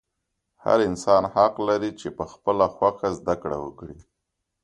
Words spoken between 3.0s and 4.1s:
زده کړه وکړي.